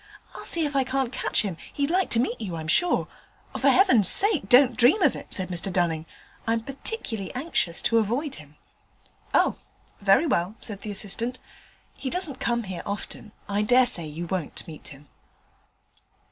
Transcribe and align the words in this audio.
I'll 0.33 0.45
see 0.47 0.65
if 0.65 0.75
I 0.75 0.83
can't 0.83 1.13
catch 1.13 1.43
him: 1.43 1.57
he'd 1.71 1.91
like 1.91 2.09
to 2.09 2.19
meet 2.19 2.41
you, 2.41 2.55
I'm 2.55 2.67
sure.' 2.67 3.07
'For 3.55 3.69
heaven's 3.69 4.07
sake 4.09 4.49
don't 4.49 4.75
dream 4.75 4.99
of 5.03 5.15
it!' 5.15 5.31
said 5.31 5.49
Mr 5.49 5.71
Dunning, 5.71 6.07
'I'm 6.47 6.61
particularly 6.61 7.31
anxious 7.35 7.83
to 7.83 7.99
avoid 7.99 8.33
him.' 8.41 8.55
'Oh! 9.35 9.57
very 10.01 10.25
well,' 10.25 10.55
said 10.59 10.81
the 10.81 10.89
assistant, 10.89 11.39
'he 11.93 12.09
doesn't 12.09 12.39
come 12.39 12.63
here 12.63 12.81
often: 12.83 13.31
I 13.47 13.61
dare 13.61 13.85
say 13.85 14.07
you 14.07 14.25
won't 14.25 14.67
meet 14.67 14.87
him.' 14.87 15.07